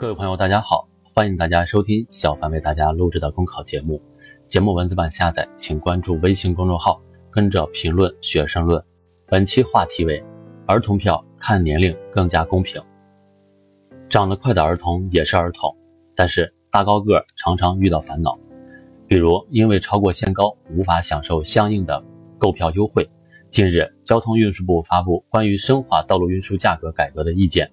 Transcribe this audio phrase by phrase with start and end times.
[0.00, 4.00] 各位朋友，大家好，欢迎大家收听小凡为大家录制的公考节目。
[4.48, 6.98] 节目文字版下载，请关注微信公众号，
[7.30, 8.82] 跟着评论学申论。
[9.26, 10.24] 本期话题为：
[10.64, 12.80] 儿童票看年龄更加公平。
[14.08, 15.70] 长得快的儿童也是儿童，
[16.16, 18.38] 但是大高个常常遇到烦恼，
[19.06, 22.02] 比如因为超过限高无法享受相应的
[22.38, 23.06] 购票优惠。
[23.50, 27.70] 近日，交通运输部发布关于深化道路运输价格改革的意见。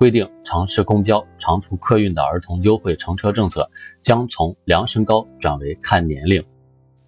[0.00, 3.70] 规定，城市公交、长途客运的儿童优惠乘车政策
[4.00, 6.42] 将从量身高转为看年龄，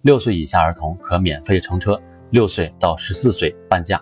[0.03, 3.99] 六岁以下儿童可免费乘车，六岁到十四岁半价。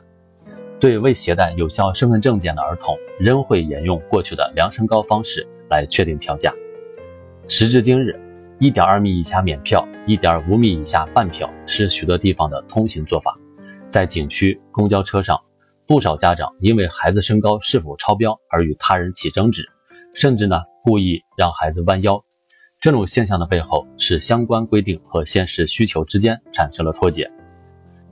[0.78, 6.54] 对未携带有效身份证件的儿童，仍会沿用过去的量身高方式来确定票价。
[7.48, 8.20] 时至今日，
[8.60, 13.40] 一点二米以下免票，一点五米以下半票是许多地方的通行做法，
[13.90, 15.40] 在景区公交车上。
[15.92, 19.68] 不少家长因为孩子身高是否超标而与他人起争执，
[20.14, 22.24] 甚至呢故意让孩子弯腰。
[22.80, 27.30] 这种现象的背后是相关规定和现实需求之间产生了脱节。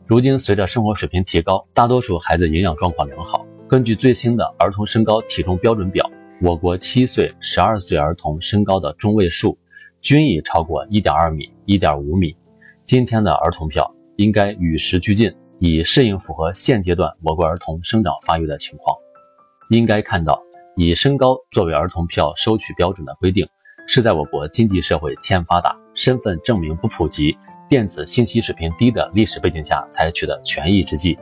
[0.05, 3.45] 如今随着生活水平提高，大多数孩子营养状况良好。
[3.65, 6.05] 根据最新的儿童身高体重标准表，
[6.41, 9.57] 我国七岁、十二岁儿童身高的中位数
[10.01, 12.35] 均已超过一点二米、一点五米。
[12.83, 15.33] 今天的儿童票应该与时俱进。
[15.59, 18.95] 以适应符合现阶段我国儿童生长发育的情况，
[19.69, 20.41] 应该看到，
[20.75, 23.45] 以身高作为儿童票收取标准的规定，
[23.85, 27.37] 是在我国经济社会欠发达、身份证明不普及、
[27.67, 31.19] 电子信息水平低的历史背景下采取的权宜之计。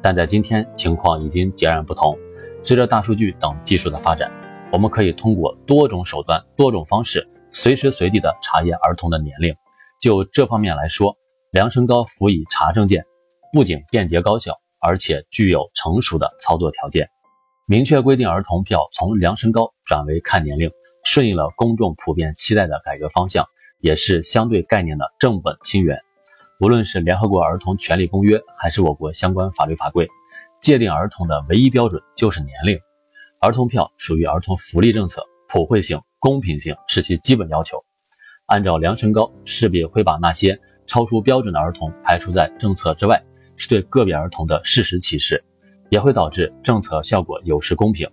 [0.00, 2.16] 但在今天，情况已经截然不同。
[2.62, 4.30] 随着大数据等技术的发展，
[4.72, 9.54] 我们可以通过多种手段、多种方式，随时随地的查验儿童的年龄。
[10.00, 11.16] 就这方面来说，
[11.50, 13.04] 量身高辅以查证件。
[13.52, 17.08] 不仅便捷高效，而且具有成熟的操作条件。
[17.66, 20.70] 明确规定儿童票从量身高转为看年龄，
[21.04, 23.44] 顺应了公众普遍期待的改革方向，
[23.80, 26.00] 也是相对概念的正本清源。
[26.60, 30.08] 无论是联合国儿童权利公约，还是我国相关法律法规，
[30.60, 32.78] 界定儿童的唯一标准就是年龄。
[33.40, 37.84] 儿童票属于儿童福利政策，普惠性、公平性是其基本要求。
[38.46, 43.22] 按照量身高，势必会把那些超出标准的儿童排除在政策之外。
[43.56, 45.42] 是对个别儿童的事实歧视，
[45.88, 48.08] 也会导致政策效果有失公平。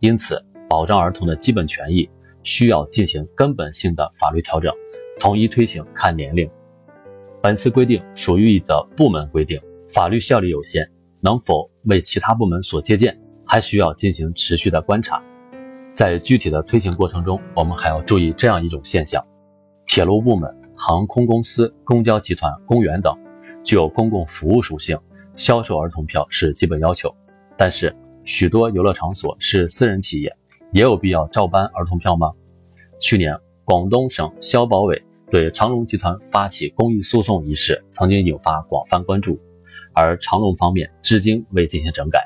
[0.00, 2.08] 因此，保障儿童的基本权益
[2.42, 4.72] 需要进行根本性的法律调整，
[5.18, 6.48] 统一推行看年龄。
[7.40, 10.88] 本次规定属于一则部门规定，法律效力有限，
[11.20, 15.22] 能否为其他部门所借鉴，还需要进行持续的观察。
[15.94, 19.24] 在具体的推行过程中，我们还要注意这样一种现象：
[19.84, 23.12] 铁路部门、航空公司、公交集团、公园等。
[23.64, 24.98] 具有公共服务属性，
[25.36, 27.14] 销售儿童票是基本要求。
[27.56, 27.94] 但是，
[28.24, 30.34] 许多游乐场所是私人企业，
[30.72, 32.32] 也有必要照搬儿童票吗？
[33.00, 39.40] 去年，广东省消保委对长隆集团发起公益诉讼一事，曾经引发广泛关注。
[39.92, 42.24] 而长隆方面至今未进行整改，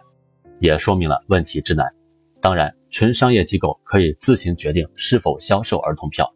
[0.58, 1.86] 也说明了问题之难。
[2.40, 6.30] 当然，纯商业机构可以自行决定是否销售儿童票，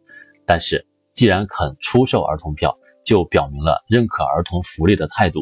[0.45, 0.83] 但是
[1.13, 2.75] 既然肯出售儿童票，
[3.07, 5.41] 就表明了认可儿童福利的态度。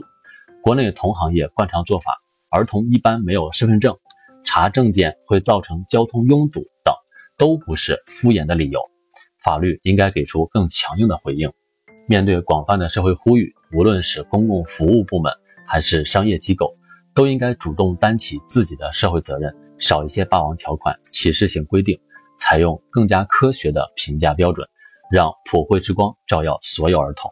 [0.61, 2.15] 国内同行业惯常做法，
[2.51, 3.97] 儿童一般没有身份证，
[4.45, 6.93] 查证件会造成交通拥堵等，
[7.39, 8.79] 都不是敷衍的理由。
[9.43, 11.51] 法律应该给出更强硬的回应。
[12.07, 15.33] 面对广泛的社会呼吁，无论是公共服务部门
[15.65, 16.71] 还是商业机构，
[17.15, 21.99] 都应该主动担起自己的社会责任，少一些霸王条款、歧视性规定，
[22.37, 24.67] 采用更加科学的评价标准，
[25.11, 27.31] 让普惠之光照耀所有儿童。